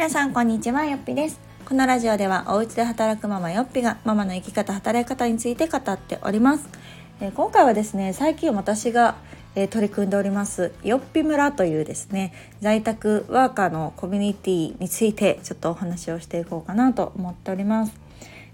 [0.00, 1.38] 皆さんこんにちはよっぴです。
[1.66, 6.66] このラジオではお家で働くママよっぴがママの生き方働き方について語っております、
[7.20, 9.16] えー、今回はですね最近私が
[9.54, 12.32] え取り組んでおりますよっぴ村というですね
[12.62, 17.92] 在宅ワーカーのコミュニティについてちょっとお話をしていこうかなと思っております、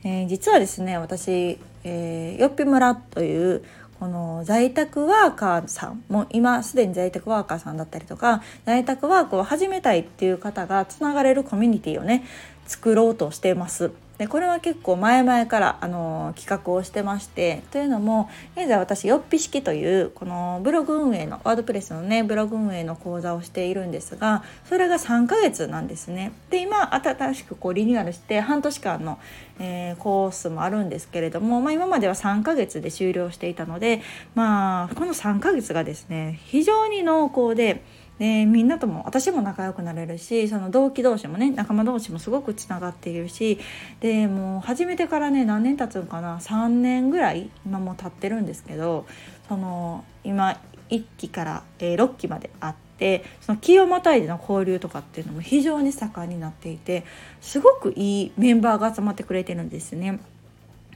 [0.02, 3.62] えー、実はですね私、えー、よっぴ村という
[3.98, 12.24] この在宅ワーカーさんも今すでに在宅ワーカーさんだったりとか在宅ワークを始めたいっていう方がつながれるコミュニティをね
[12.66, 13.92] 作ろうとしてます。
[14.18, 26.32] でこれは結構前々からあの企画をしてましてというのも現在私よっぴ式というこのブログ運営のワードプレスのねブログ運営の講座をしているんですがそれが3ヶ月なんですね。
[26.50, 29.18] で今新しくこうリニューアルして半年間の、
[29.58, 34.02] えー、コースもあるんですけれども、まあ、今までは3ヶ月で終了していたので
[34.34, 37.82] まあこの3ヶ月がですね非常に濃厚で。
[38.18, 43.58] でみんなとも私も仲良くなれるしその同期同士もね仲間同士もすごくつながっているし
[44.00, 49.06] でもう始めてからね何年経つのかな3年ぐらい今も経ってるんですけど
[49.48, 50.58] その今
[50.90, 57.04] 1期から、えー、6期まであってその気をまたいでの交流とかっていうのも非常に盛んになっていて
[57.40, 60.20] すごくいいメンバーが集まってくれてるんですね。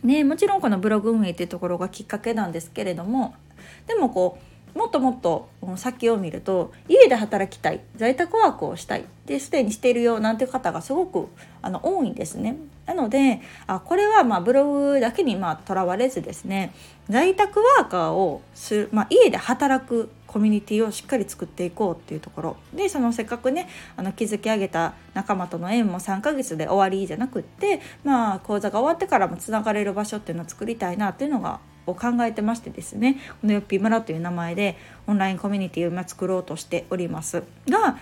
[0.03, 3.35] ね、もちろんこのブログ運営っていうところがきっかけなんですけれども
[3.87, 11.29] でもこうもっともっと先を見ると家で働きたい在宅ワークをしたいですでにしているよなんていう方がすごく
[11.63, 12.57] あの多いんですね。
[12.87, 16.75] なのであこれはまブログだけにとらわれずですね
[17.09, 37.43] 在宅ワーカーをする、まあ、家で働くコミュニティをしっかり作っていこうっていうところでそのせっかくねあの築き上げた仲間との縁も3ヶ月で終わりじゃなくってまあ講座が終わってからもつながれる場所っていうのを作りたいなっていうのがを考えてましてですねこのよっぴ村という名前でオンラインコミュニティを今作ろうとしております。
[37.69, 37.99] が、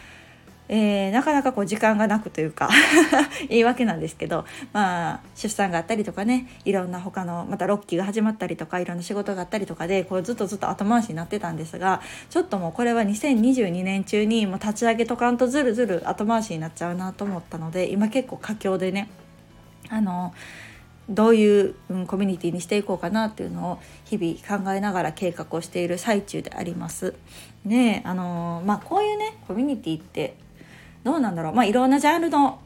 [0.68, 2.68] えー、なかなかこう時間がなくというか
[3.48, 19.08] 言い訳なんですけど、まあ、出産があったりとかねいろんな他のまた6期が始まったりとかいろんな仕事があったりとかでこうずっとずっと後回しになってたんですがちょっともうこれは2022年中にもう立ち上げとかんとずるずる後回しになっちゃうなと思ったので今結構佳境でね
[19.88, 20.34] あの
[21.08, 27.14] どういう、うん、コミュニティにしていこうかなっていうのを日々考えながら計画をしている最中であります。
[27.64, 30.36] ねあのまあこういうねコミュニティって
[31.04, 32.60] どうなんだろうまあいろんなジャンルの、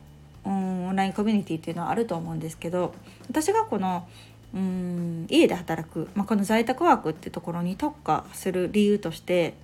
[0.45, 2.95] うん、オンラインコミュニティっていうのはあると思うんですけど
[3.29, 4.07] 私がこの
[4.55, 9.55] うん家で働く、まあ、この在宅ワークってところに特化する理由として、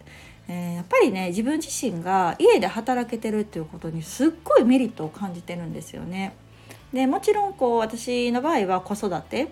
[0.48, 6.34] えー、やっぱりね自分自身が家で働けてるっていうことにすっごいメリットを感じてるんですよね。
[6.92, 9.48] でもちろんこう私の場合は子育て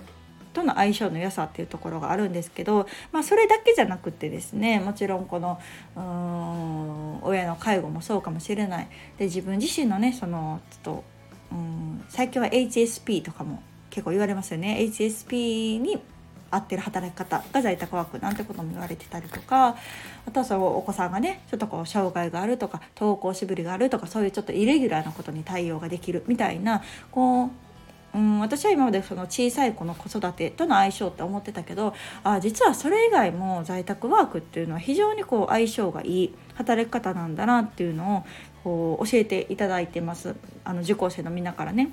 [0.52, 5.60] との相性の良さっていうところがあるんですけど、まあ、それだけじゃなくてですねもちろんこの
[5.94, 8.88] うん親の介護もそうかもしれない。
[9.19, 11.04] で自分自身のねそのちょっと
[11.52, 14.78] うん最近は HSP とかも結構言われますよね。
[14.80, 16.00] HSP に
[16.51, 19.77] 合ってる働き方が在宅ワークなんてことも言われてたりとか
[20.27, 27.51] あとはそのお子さんがねちょっとこう障害があるとか登校しぶりがあるとかそういうちょっとイレギュラーなことに対応ができるみたいなこう
[28.15, 38.27] うん、私は今までその小さい子の子育てとの相性って思ってたけどあ実はそれ以外も在宅ワークっていうのは非常にこう相性がいい働き方なんだなっていうのを
[38.65, 40.34] こう教えていただいてます
[40.65, 41.91] あの受講生のみんなからね。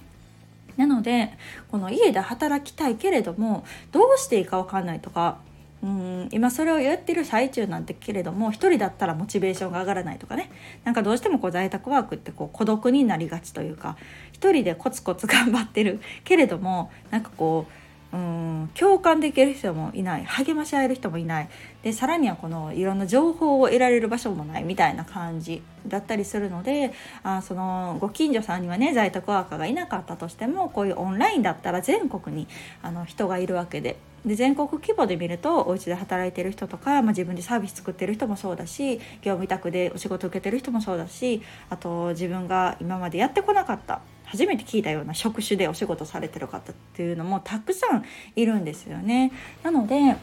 [0.78, 1.38] なので
[1.70, 5.38] この家で働きたいけれどもどうしていいか分かんないとか
[5.84, 10.50] うん今それをやってる最中なんてけれども一人だったらモチベーションが上がらないとかね。
[10.86, 13.98] なんかどうしてもこう在宅ワークってこう孤独になりがちというか
[14.32, 17.83] 一人でコツコツ頑張ってるけれどもなんかこう
[18.14, 21.50] うん共感できる人もいない励まし合える人もいない。
[21.82, 32.48] でさらにはこのいろんな情報を得られる場所もないみたいな感じだったりするのであそのご近所さんにはね在宅ワーカーがいなかったとしてもこういうオンラインだったら全国に
[32.84, 33.98] あの人がいるわけで。
[34.26, 44.00] で全国規模で見るとお家で働いてる人とか、まあ、自分でサービス作ってる人もそうだし業務委託でお仕事受けてる人もそうだしあと自分が今までやってこなかった
[44.34, 48.04] 初めて聞いたような職種でお仕事されてる方っていうのもたくさん
[48.36, 49.32] いるんですよね。
[49.62, 50.16] なので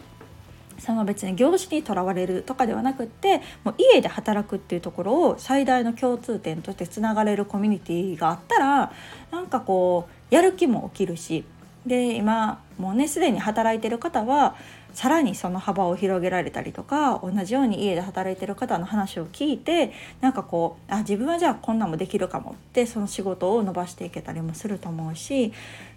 [0.80, 8.92] その別に業種にとらわれるとかではなくってもう家で働くっていうところを最大の共通点としてつながれるコミュニティがあったら
[9.30, 11.44] なんかこうやる気も起きるし
[11.86, 14.56] で今もうねすでに働いてる方は
[14.92, 25.52] さらにその幅を広げられたりとか同じように家で働いてる方の話を聞いてなんかこうあ自分はじゃあこんなんもできるかもってその仕事を伸ばしていけたりもすると思うし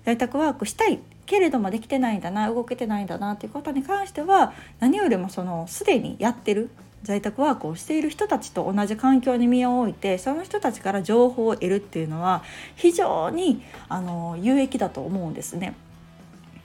[0.06, 6.70] 在宅ワークしたいけれどもできてないんだな動けてないんだなっていうことに関しては何よりもそのすでにやってる
[7.04, 12.44] 在宅ワークをしている人たちと同じ環境に身を置いてその人たちから情報を得るっていうのは
[12.76, 15.76] 非常にあの有益だと思うんですね。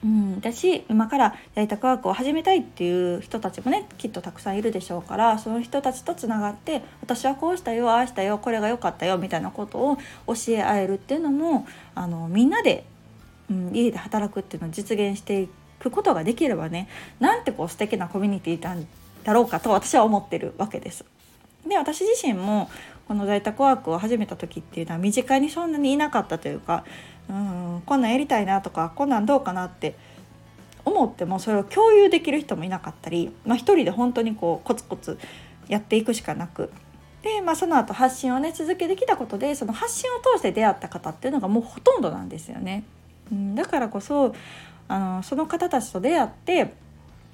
[0.01, 9.97] うん、だし今から在宅ワークを始めたいっていう人たちもねきっとたくさんいるでしょうからその人たちとつながって私はこうしたよああしたよこれが良かったよみたいなことを
[10.27, 12.85] 教え合えるっていうのもあのみんなで、
[13.49, 15.49] うん、家で働くっていうのを実現してい
[15.79, 16.87] くことができればね
[17.19, 18.87] なんてこう素敵なコミュニティなん
[19.25, 21.03] だろうかと私は思ってるわけです。
[21.67, 22.69] で私自身も
[23.07, 26.85] この在宅ワークを始めた時っていうのは身近にそんなにいなかったというか
[27.29, 29.95] うんこんなんやりたいなとかこんなんどうかなって
[30.83, 35.19] 思ってもそれを共有できる人もいなかったり、まあ、一人で本当にこうコツコツ
[35.67, 36.71] やっていくしかなく
[37.21, 42.83] で、まあ、その後発信をね続けてきたことでその発信を通して出会った方っていうのがもうほとんどなんですよね。
[43.31, 44.33] うん、だからこそ
[44.87, 46.73] あのその方たちと出会って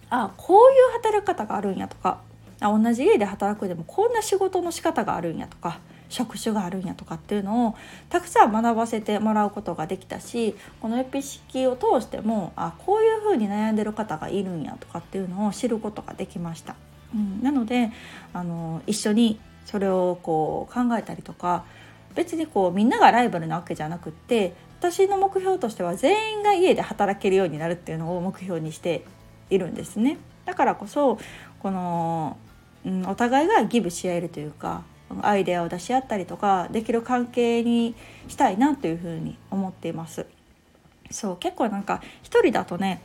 [0.10, 0.60] あこうい
[0.90, 2.20] う働き方があるんやとか
[2.60, 5.80] あ同じ家で働くでもこんな仕事の仕方があるんやとか
[6.10, 7.76] 職種があるんやとかっていうのを
[8.10, 16.76] たくさん学ばせてもらうことができたしこのエピ式を通してもあこういうふうに悩んでる方がいるんやとかっていうのを知ることができました。
[17.14, 17.92] うん、なので
[18.34, 21.64] あの一緒にそれをこう考えたりとか
[22.14, 29.04] 別にこうみんながライバルなわけじゃなくって私の目標としては全員が家で働けるようになるっていうのを目標にして
[29.50, 30.18] いるんですね。
[30.46, 31.18] だからこそ
[31.60, 32.38] この、
[32.86, 34.84] うん、お互いがギブし合えるというか
[35.22, 37.96] アイデアを出し合ったりとかできる関係に
[38.28, 40.26] したいなというふうに思っています。
[41.12, 43.02] そう結構なんか一人だとね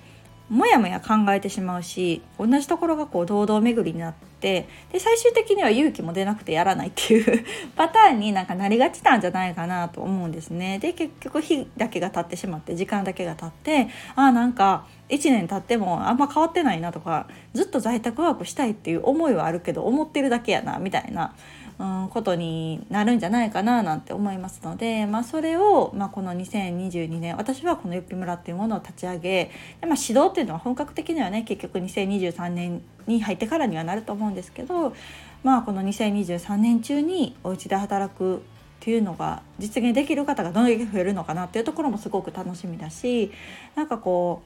[0.51, 7.45] もやもや考えてしまうし同じところがこう堂々巡りになってで最終的には勇気も出なくてやらないっていう
[7.77, 10.81] パターンになんかなりがちなんじゃないかなと思うんですね。
[10.81, 21.33] で結局日だけが経ってしまって時間だけが経ってああなんか1年経ってもあんま変わってないなとかずっと在宅ワークしたいっていう思いはあるけど思ってるだけやなみたいな
[21.81, 29.51] うん、ことになるんじゃないかななんて思いますので、まあ、それを、まあ、この2022年私はこのゆっぴ村っていうものを立ち上げ
[29.81, 34.95] で、まあ、指導っていうのは本格的にはね結局2023年に入ってからにはなると思うんですけど、
[35.43, 38.41] まあ、この2023年中にお家で働くっ
[38.81, 43.33] ていうのが実現できる方がどのだけ増えるのかなっていうところもすごく楽しみだし
[43.75, 44.43] なんかこ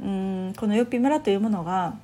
[0.00, 1.96] ううんこのよっぴ村というものが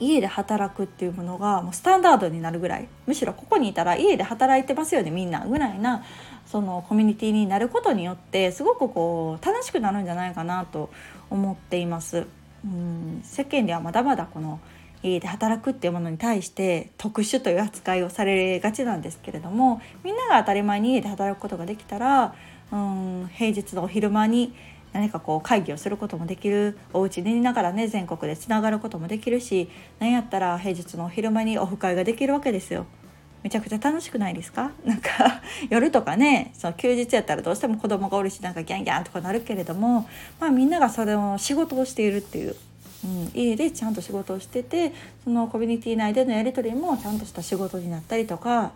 [0.00, 2.88] 家で働くっていうものがもうスタンダードになるぐらい。
[3.06, 5.46] むしろここにいたら家で働いてますよねみんな。
[5.46, 6.04] ぐらいな。
[6.46, 10.90] そのコミュニティになることによってすごくこう楽しくなるんじゃないかなと
[11.30, 12.26] 思っています。
[12.64, 13.20] うん。
[13.22, 14.60] 世間ではまだまだこの
[15.02, 22.34] 家で働くっていうものに対して特殊という扱いをされがちなんですけれどもみんなが当たり前に家で働くことができたら
[22.72, 24.54] うん平日のお昼間に
[24.98, 29.68] 何かこう会議をすることもできるお家にいながらね全国でつながることもできるし
[30.00, 32.84] 何やったら平日のお昼間にオフ会ができるわけですよ。
[33.44, 34.72] めちゃくちゃ楽しくないですか？
[34.84, 35.40] なんか
[35.70, 40.08] 夜とかねその休日やったらどうしても子供がおるしなんかギャンギャンとかなるけれども、
[40.40, 42.56] まあ、みんながそれを仕事をしているっていう、
[43.04, 44.92] うん、家でちゃんと仕事をしてて
[45.22, 48.72] そのコミュニティ内でのやり取りもちゃんとした仕事になったりとか、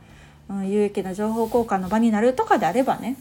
[0.49, 3.17] うん、有益な情報交換の場になるとかであればね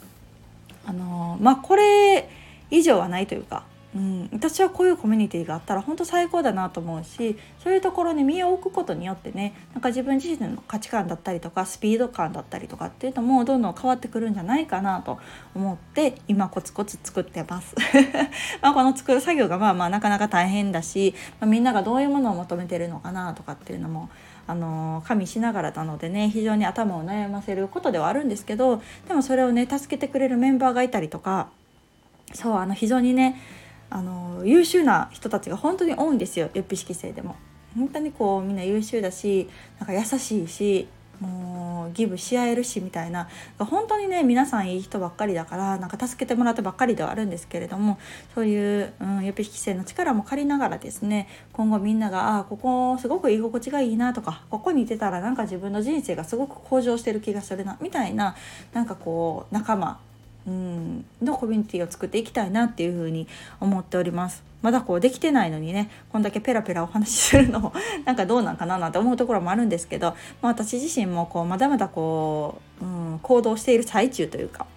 [0.85, 2.29] あのまあこれ
[2.71, 3.63] 以上はないというか、
[3.93, 15.19] うん、私はこういうコミュニティがあったら本当最高だなと思うしそういうところに身を置くことによってねなんか自分自身の価値観だったりとかスピード感だったりとかっていうのもどんどん変わってくるんじゃないかなと
[15.53, 17.75] 思って今コツコツ作ってます。
[18.61, 24.09] まこの作る作業がまあまあなかなか大変だし、まあ、みんながどういうものを求めてるのかなとかっていうのも
[24.47, 31.49] あの加味しながらなのでね非常に頭を悩ませることではあるんですけどでもそれをね助けてくれるメンバーがいたりとか
[32.33, 33.39] そうあの非常にね
[33.89, 37.35] あの優秀な人たちが本当に多いんですよよっぴ式生でも。
[37.75, 40.87] 本当にこうみんな優秀だしなんか優しいし
[41.21, 47.99] もうギブし合えるしみたいな本当にね皆さんいい人ばっかりだからなんか助けてもらってばっかりではあるんですけれども
[48.33, 58.35] そういう、うん、予備引き生の力も借りながらですね今後みんながあここすごく居心地がいいなとかここにいてたらなんか自分の人生がすごく向上してる気がするなみたいな
[58.73, 59.99] なんかこう仲間
[60.47, 63.27] うんのコミュニティを作っていきたいなっていうふうに
[63.59, 64.43] 思っております。
[64.61, 67.73] まだこうできてないのにねこんだけペラペラお話しするのも
[68.05, 74.67] なんかどうなんかななんて思うところもあるんですけど、まあ、私自身もこうまだまだこう、うん、行動している最中というか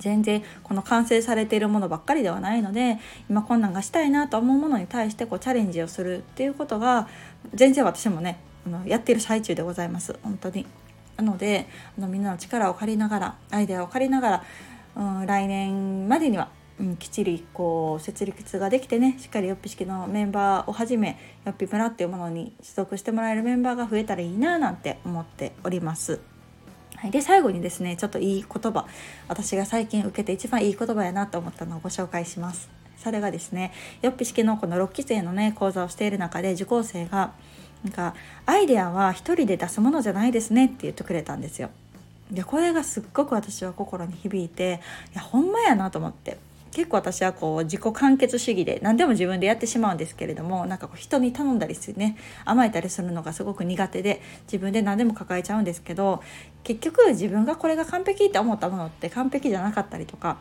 [0.00, 7.08] 全然この完成されているものばっかりではないので今こんなんがしたいなと思うものに対してこうチャレンジをするっていうことが
[7.54, 10.66] 全然私もねあのやっている最中でございます本当に。
[11.18, 11.66] なので
[11.98, 14.44] あのみんなの力を借りながらアイデアを借りながら、
[14.96, 16.48] うん、来年までには
[16.80, 26.20] うん、きっちりこう設立ができてねしっかりよっぴ式のメンバーをはじめよっぴ村っていうものに所属してもらえるメンバーが増えたらいいななんて思っております。
[26.94, 28.86] はい、で最後にですねちょっといい言葉
[29.28, 32.70] 私が最近受けて一番いい言葉やなと思ったのをご紹介します。
[32.96, 33.72] それがですね
[34.02, 37.32] よっぴ式のこの6期生のね講座をしている中で受講生が
[37.84, 38.14] なんか
[38.46, 41.70] アイデアは一人で出すものじゃないですねって言ってくれたんですよ。
[42.30, 44.80] でこれがすっごく私は心に響いて
[45.12, 46.36] いやほんまやなと思って
[46.72, 56.22] 結構私はこう自己完結主義で何でも自分でやってしまうんですけれどもなんかこう人に頼んだりするね甘えたりするのがすごく苦手で自分で何でも抱えちゃうんですけど
[56.64, 60.36] 結局自分がこれが完璧って思ったものって完璧じゃなかったりとか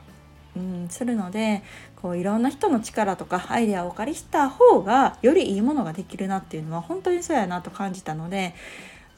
[0.58, 1.64] うん、するので
[1.96, 8.54] こういろんな人の力とかアイデアをお借りした方がよりいいものができるなっていうのは本当にそうやなと感じたので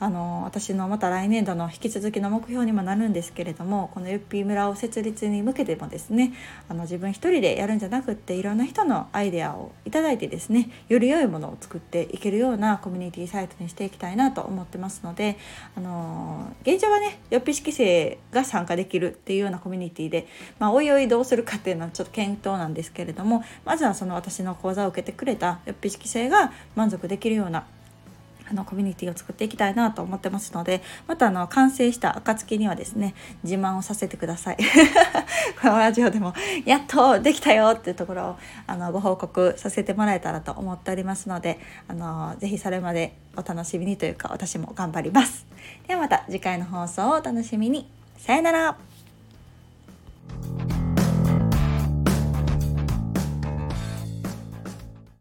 [0.01, 6.33] あの私のまた来年度の引き続きの目標にもなるんですけれどもこのゆっぴー村を設立に向けてもですね
[6.69, 15.37] あの自分一人でやるんじゃなくっていろんな人のアイデアをいただいてですねより良いものを作っていけるようなコミュニティサイトにしていきたいなと思ってますので
[15.75, 20.27] あの現状はねよっぴ式生が参加できるっていうようなコミュニティで、
[20.59, 27.65] まあ、おいおいどうするかっていうのはちょっと検討なんですけれどもまずはその私の講座を受けてくれたよっぴ式生が満足できるような
[28.49, 34.57] あのコミュニティを作っていきたいなと思ってますのでまたあの完成した暁にはですね自慢をさせてください。
[35.61, 36.33] このラジオでも
[36.65, 38.37] やっとできたよっていうところを
[38.67, 45.45] あのご報告させてもらえたらと思っておりますのであのぜひそれまでお楽しみにというか私も頑張ります。
[45.87, 47.89] ではまた次回の放送をお楽しみに。
[48.17, 48.88] さよなら。